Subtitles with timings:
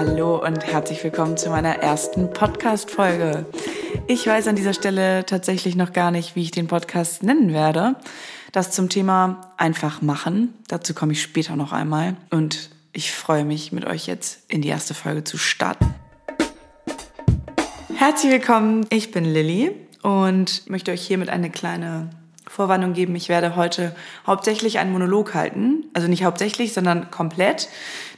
[0.00, 3.46] Hallo und herzlich willkommen zu meiner ersten Podcast-Folge.
[4.06, 7.96] Ich weiß an dieser Stelle tatsächlich noch gar nicht, wie ich den Podcast nennen werde.
[8.52, 10.54] Das zum Thema einfach machen.
[10.68, 12.14] Dazu komme ich später noch einmal.
[12.30, 15.92] Und ich freue mich, mit euch jetzt in die erste Folge zu starten.
[17.96, 19.72] Herzlich willkommen, ich bin Lilly
[20.04, 22.10] und möchte euch hiermit eine kleine
[22.46, 23.16] Vorwarnung geben.
[23.16, 25.77] Ich werde heute hauptsächlich einen Monolog halten.
[25.98, 27.68] Also nicht hauptsächlich, sondern komplett.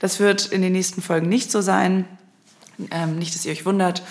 [0.00, 2.05] Das wird in den nächsten Folgen nicht so sein.
[2.91, 4.02] Ähm, nicht, dass ihr euch wundert.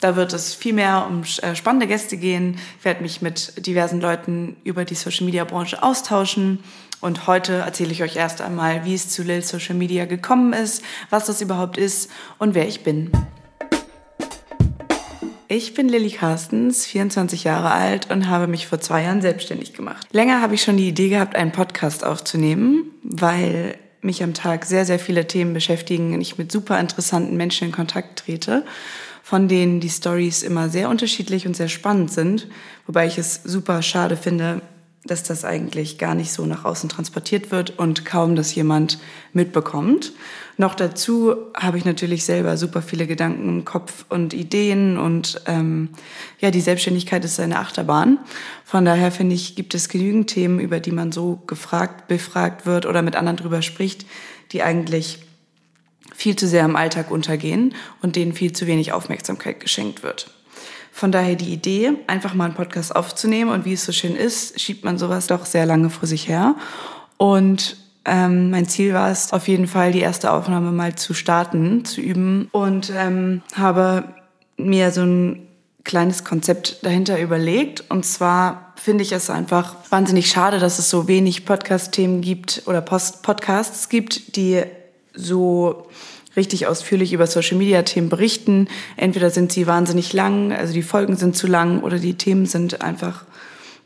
[0.00, 2.58] Da wird es viel mehr um äh, spannende Gäste gehen.
[2.80, 6.64] Ich werde mich mit diversen Leuten über die Social Media Branche austauschen.
[7.00, 10.82] Und heute erzähle ich euch erst einmal, wie es zu Lil Social Media gekommen ist,
[11.10, 13.12] was das überhaupt ist und wer ich bin.
[15.46, 20.08] Ich bin Lilly Carstens, 24 Jahre alt und habe mich vor zwei Jahren selbstständig gemacht.
[20.10, 24.84] Länger habe ich schon die Idee gehabt, einen Podcast aufzunehmen, weil mich am Tag sehr,
[24.84, 28.64] sehr viele Themen beschäftigen und ich mit super interessanten Menschen in Kontakt trete,
[29.22, 32.48] von denen die Stories immer sehr unterschiedlich und sehr spannend sind,
[32.86, 34.60] wobei ich es super schade finde,
[35.04, 38.98] dass das eigentlich gar nicht so nach außen transportiert wird und kaum das jemand
[39.32, 40.12] mitbekommt.
[40.58, 45.88] Noch dazu habe ich natürlich selber super viele Gedanken im Kopf und Ideen und ähm,
[46.38, 48.18] ja, die Selbstständigkeit ist eine Achterbahn.
[48.64, 52.86] Von daher finde ich, gibt es genügend Themen, über die man so gefragt, befragt wird
[52.86, 54.06] oder mit anderen drüber spricht,
[54.52, 55.18] die eigentlich
[56.14, 60.30] viel zu sehr im Alltag untergehen und denen viel zu wenig Aufmerksamkeit geschenkt wird.
[60.92, 64.60] Von daher die Idee, einfach mal einen Podcast aufzunehmen und wie es so schön ist,
[64.60, 66.54] schiebt man sowas doch sehr lange vor sich her.
[67.16, 71.84] Und ähm, mein Ziel war es, auf jeden Fall die erste Aufnahme mal zu starten,
[71.84, 74.04] zu üben und ähm, habe
[74.56, 75.48] mir so ein
[75.84, 77.84] kleines Konzept dahinter überlegt.
[77.90, 82.80] Und zwar finde ich es einfach wahnsinnig schade, dass es so wenig Podcast-Themen gibt oder
[82.80, 84.62] Post Podcasts gibt, die
[85.14, 85.86] so
[86.36, 88.68] richtig ausführlich über Social-Media-Themen berichten.
[88.96, 92.82] Entweder sind sie wahnsinnig lang, also die Folgen sind zu lang, oder die Themen sind
[92.82, 93.24] einfach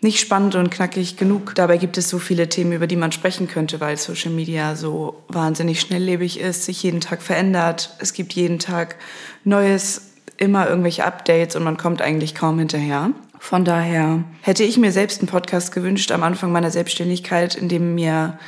[0.01, 1.55] nicht spannend und knackig genug.
[1.55, 5.23] Dabei gibt es so viele Themen, über die man sprechen könnte, weil Social Media so
[5.29, 7.97] wahnsinnig schnelllebig ist, sich jeden Tag verändert.
[7.99, 8.97] Es gibt jeden Tag
[9.45, 13.11] Neues, immer irgendwelche Updates und man kommt eigentlich kaum hinterher.
[13.39, 17.95] Von daher hätte ich mir selbst einen Podcast gewünscht am Anfang meiner Selbstständigkeit, in dem
[17.95, 18.39] mir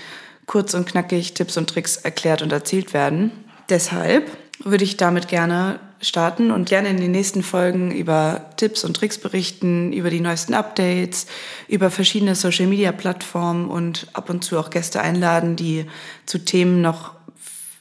[0.48, 3.30] kurz und knackig Tipps und Tricks erklärt und erzählt werden.
[3.68, 8.94] Deshalb würde ich damit gerne starten und gerne in den nächsten Folgen über Tipps und
[8.94, 11.26] Tricks berichten, über die neuesten Updates,
[11.68, 15.86] über verschiedene Social-Media-Plattformen und ab und zu auch Gäste einladen, die
[16.26, 17.14] zu Themen noch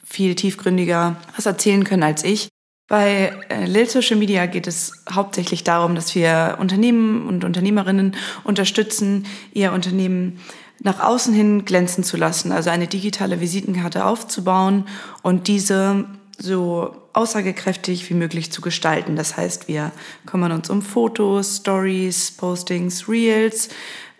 [0.04, 2.48] viel tiefgründiger was erzählen können als ich.
[2.88, 9.26] Bei äh, Lil Social Media geht es hauptsächlich darum, dass wir Unternehmen und Unternehmerinnen unterstützen,
[9.52, 10.40] ihr Unternehmen
[10.80, 14.86] nach außen hin glänzen zu lassen, also eine digitale Visitenkarte aufzubauen
[15.22, 16.04] und diese
[16.38, 19.16] so aussagekräftig wie möglich zu gestalten.
[19.16, 19.90] Das heißt, wir
[20.24, 23.70] kümmern uns um Fotos, Stories, Postings, Reels,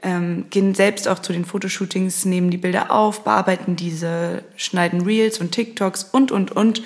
[0.03, 5.41] ähm, gehen selbst auch zu den Fotoshootings, nehmen die Bilder auf, bearbeiten diese, schneiden Reels
[5.41, 6.83] und TikToks und, und, und.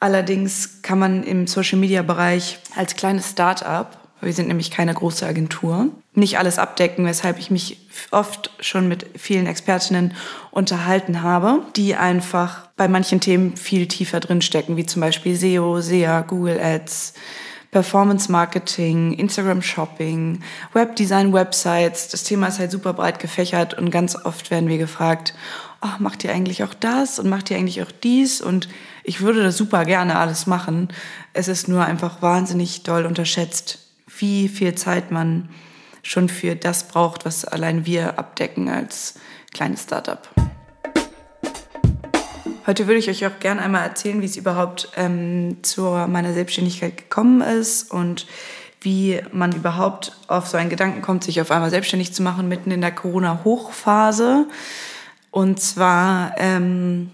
[0.00, 5.88] Allerdings kann man im Social-Media-Bereich als kleines Start-up wir sind nämlich keine große Agentur.
[6.14, 7.78] Nicht alles abdecken, weshalb ich mich
[8.10, 10.14] oft schon mit vielen Expertinnen
[10.50, 16.20] unterhalten habe, die einfach bei manchen Themen viel tiefer drinstecken, wie zum Beispiel SEO, SEA,
[16.22, 17.14] Google Ads,
[17.72, 20.40] Performance Marketing, Instagram Shopping,
[20.74, 22.08] Webdesign, Websites.
[22.08, 25.34] Das Thema ist halt super breit gefächert und ganz oft werden wir gefragt,
[25.82, 28.40] oh, macht ihr eigentlich auch das und macht ihr eigentlich auch dies?
[28.42, 28.68] Und
[29.04, 30.88] ich würde das super gerne alles machen.
[31.32, 33.78] Es ist nur einfach wahnsinnig doll unterschätzt,
[34.18, 35.48] wie viel Zeit man
[36.02, 39.14] schon für das braucht, was allein wir abdecken als
[39.52, 40.28] kleines Startup.
[42.66, 46.96] Heute würde ich euch auch gerne einmal erzählen, wie es überhaupt ähm, zu meiner Selbstständigkeit
[46.96, 48.26] gekommen ist und
[48.80, 52.70] wie man überhaupt auf so einen Gedanken kommt, sich auf einmal selbstständig zu machen, mitten
[52.70, 54.46] in der Corona-Hochphase.
[55.30, 57.10] Und zwar ähm,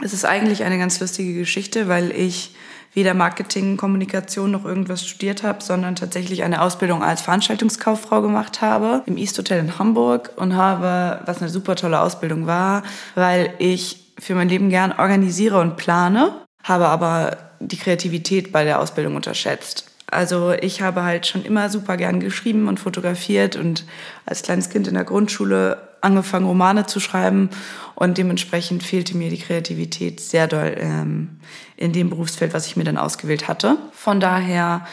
[0.00, 2.54] es ist eigentlich eine ganz lustige Geschichte, weil ich
[2.94, 9.02] weder Marketing, Kommunikation noch irgendwas studiert habe, sondern tatsächlich eine Ausbildung als Veranstaltungskauffrau gemacht habe
[9.06, 12.82] im East Hotel in Hamburg und habe, was eine super tolle Ausbildung war,
[13.14, 18.80] weil ich für mein Leben gern organisiere und plane, habe aber die Kreativität bei der
[18.80, 19.86] Ausbildung unterschätzt.
[20.06, 23.84] Also ich habe halt schon immer super gern geschrieben und fotografiert und
[24.26, 27.50] als kleines Kind in der Grundschule angefangen, Romane zu schreiben
[27.94, 31.38] und dementsprechend fehlte mir die Kreativität sehr doll ähm,
[31.76, 33.76] in dem Berufsfeld, was ich mir dann ausgewählt hatte.
[33.92, 34.86] Von daher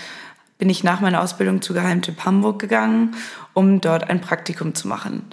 [0.57, 3.15] bin ich nach meiner Ausbildung zu Geheimtipp Hamburg gegangen,
[3.53, 5.23] um dort ein Praktikum zu machen.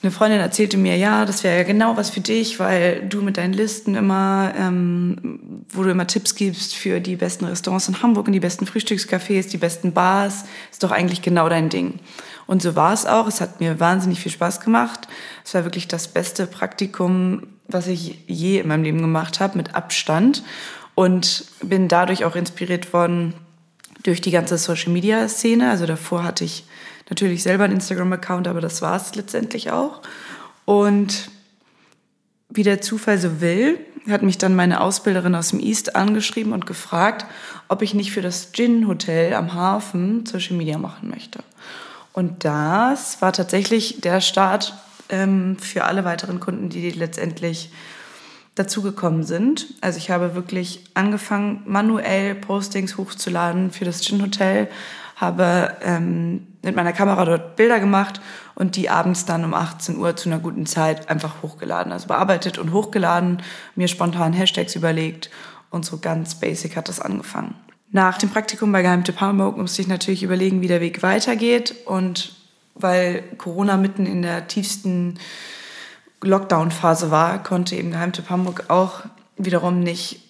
[0.00, 3.36] Eine Freundin erzählte mir, ja, das wäre ja genau was für dich, weil du mit
[3.36, 8.26] deinen Listen immer ähm, wo du immer Tipps gibst für die besten Restaurants in Hamburg
[8.26, 10.44] und die besten Frühstückscafés, die besten Bars.
[10.70, 11.94] Ist doch eigentlich genau dein Ding.
[12.48, 13.26] Und so war es auch.
[13.28, 15.06] Es hat mir wahnsinnig viel Spaß gemacht.
[15.44, 19.74] Es war wirklich das beste Praktikum, was ich je in meinem Leben gemacht habe, mit
[19.74, 20.42] Abstand.
[20.94, 23.34] Und bin dadurch auch inspiriert worden
[24.02, 25.68] durch die ganze Social-Media-Szene.
[25.68, 26.64] Also davor hatte ich
[27.10, 30.00] natürlich selber einen Instagram-Account, aber das war es letztendlich auch.
[30.64, 31.30] Und
[32.48, 33.78] wie der Zufall so will,
[34.08, 37.26] hat mich dann meine Ausbilderin aus dem East angeschrieben und gefragt,
[37.68, 41.40] ob ich nicht für das Gin Hotel am Hafen Social Media machen möchte.
[42.18, 44.74] Und das war tatsächlich der Start
[45.08, 47.70] ähm, für alle weiteren Kunden, die letztendlich
[48.56, 49.68] dazugekommen sind.
[49.82, 54.68] Also ich habe wirklich angefangen, manuell Postings hochzuladen für das Gin Hotel,
[55.14, 58.20] habe ähm, mit meiner Kamera dort Bilder gemacht
[58.56, 61.92] und die abends dann um 18 Uhr zu einer guten Zeit einfach hochgeladen.
[61.92, 63.44] Also bearbeitet und hochgeladen,
[63.76, 65.30] mir spontan Hashtags überlegt
[65.70, 67.54] und so ganz basic hat das angefangen.
[67.90, 72.34] Nach dem Praktikum bei Geheimtipp Hamburg musste ich natürlich überlegen, wie der Weg weitergeht und
[72.74, 75.18] weil Corona mitten in der tiefsten
[76.22, 79.02] Lockdown-Phase war, konnte eben Geheimtipp Hamburg auch
[79.36, 80.20] wiederum nicht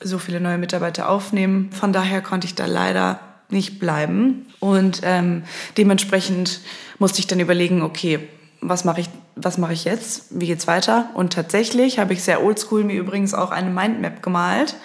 [0.00, 1.70] so viele neue Mitarbeiter aufnehmen.
[1.72, 3.20] Von daher konnte ich da leider
[3.50, 4.46] nicht bleiben.
[4.60, 5.42] Und ähm,
[5.76, 6.60] dementsprechend
[6.98, 8.20] musste ich dann überlegen, okay,
[8.60, 10.26] was mache ich, was mache ich jetzt?
[10.30, 11.10] Wie geht's weiter?
[11.14, 14.76] Und tatsächlich habe ich sehr oldschool mir übrigens auch eine Mindmap gemalt.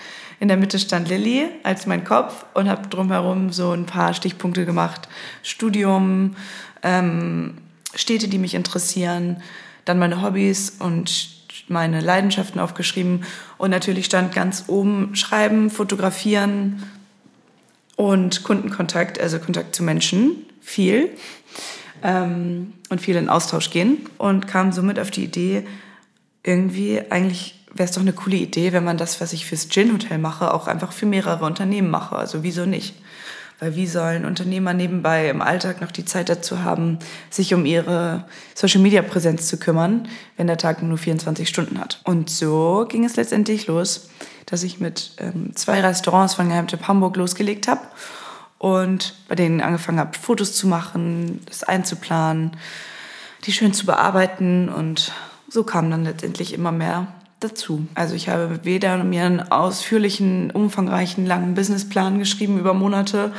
[0.43, 4.65] In der Mitte stand Lilly als mein Kopf und habe drumherum so ein paar Stichpunkte
[4.65, 5.07] gemacht.
[5.41, 6.35] Studium,
[6.81, 7.59] ähm,
[7.95, 9.41] Städte, die mich interessieren,
[9.85, 11.29] dann meine Hobbys und
[11.69, 13.23] meine Leidenschaften aufgeschrieben.
[13.57, 16.83] Und natürlich stand ganz oben Schreiben, Fotografieren,
[17.95, 21.09] und Kundenkontakt, also Kontakt zu Menschen, viel
[22.03, 25.65] ähm, und viel in Austausch gehen und kam somit auf die Idee,
[26.43, 29.93] irgendwie eigentlich wäre es doch eine coole Idee, wenn man das, was ich fürs Gin
[29.93, 32.15] Hotel mache, auch einfach für mehrere Unternehmen mache.
[32.15, 32.95] Also wieso nicht?
[33.59, 36.99] Weil wie sollen Unternehmer nebenbei im Alltag noch die Zeit dazu haben,
[37.29, 38.25] sich um ihre
[38.55, 42.01] Social-Media-Präsenz zu kümmern, wenn der Tag nur 24 Stunden hat?
[42.03, 44.09] Und so ging es letztendlich los,
[44.45, 47.81] dass ich mit ähm, zwei Restaurants von Geheimtipp Hamburg losgelegt habe
[48.57, 52.57] und bei denen angefangen habe, Fotos zu machen, das einzuplanen,
[53.45, 55.11] die schön zu bearbeiten und
[55.47, 57.07] so kam dann letztendlich immer mehr
[57.43, 57.85] dazu.
[57.95, 63.33] Also ich habe weder mir einen ausführlichen, umfangreichen, langen Businessplan geschrieben über Monate,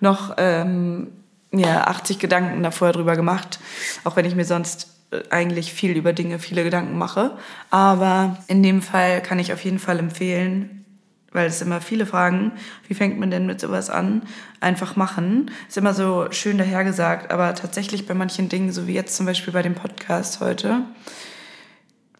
[0.00, 1.08] noch ähm,
[1.52, 3.60] ja, 80 Gedanken davor drüber gemacht,
[4.04, 4.88] auch wenn ich mir sonst
[5.30, 7.32] eigentlich viel über Dinge, viele Gedanken mache.
[7.70, 10.84] Aber in dem Fall kann ich auf jeden Fall empfehlen,
[11.32, 12.52] weil es immer viele fragen,
[12.88, 14.22] wie fängt man denn mit sowas an?
[14.60, 15.50] Einfach machen.
[15.68, 19.52] Ist immer so schön dahergesagt, aber tatsächlich bei manchen Dingen, so wie jetzt zum Beispiel
[19.52, 20.82] bei dem Podcast heute,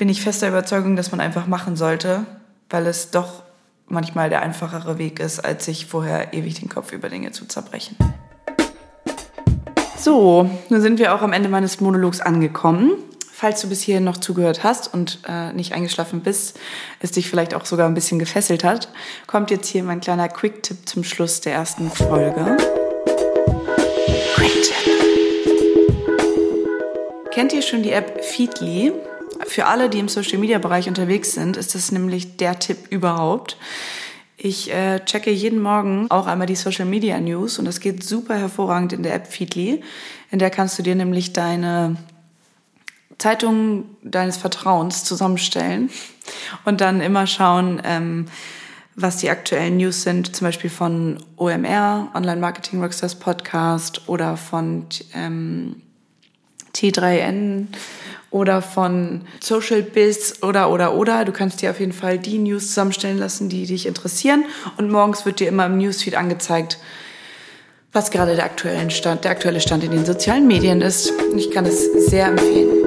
[0.01, 2.25] bin ich fester Überzeugung, dass man einfach machen sollte,
[2.71, 3.43] weil es doch
[3.87, 7.99] manchmal der einfachere Weg ist, als sich vorher ewig den Kopf über Dinge zu zerbrechen.
[9.99, 12.93] So, nun sind wir auch am Ende meines Monologs angekommen.
[13.31, 16.59] Falls du bis hierhin noch zugehört hast und äh, nicht eingeschlafen bist,
[17.01, 18.89] es dich vielleicht auch sogar ein bisschen gefesselt hat,
[19.27, 22.57] kommt jetzt hier mein kleiner Quick-Tipp zum Schluss der ersten Folge.
[24.35, 24.95] Quick-Tipp.
[27.33, 28.95] Kennt ihr schon die App Feedly?
[29.47, 33.57] Für alle, die im Social-Media-Bereich unterwegs sind, ist das nämlich der Tipp überhaupt.
[34.37, 38.39] Ich äh, checke jeden Morgen auch einmal die Social Media News und das geht super
[38.39, 39.83] hervorragend in der App Feedly.
[40.31, 41.97] In der kannst du dir nämlich deine
[43.19, 45.91] Zeitung deines Vertrauens zusammenstellen
[46.65, 48.27] und dann immer schauen, ähm,
[48.97, 54.87] was die aktuellen News sind, zum Beispiel von OMR, Online Marketing Rockstars Podcast oder von
[55.15, 55.83] ähm,
[56.81, 57.67] T3N
[58.31, 61.25] oder von Social Biz oder oder oder.
[61.25, 64.45] Du kannst dir auf jeden Fall die News zusammenstellen lassen, die dich interessieren.
[64.79, 66.79] Und morgens wird dir immer im Newsfeed angezeigt,
[67.93, 71.11] was gerade der aktuelle Stand, der aktuelle Stand in den sozialen Medien ist.
[71.11, 72.80] Und ich kann es sehr empfehlen.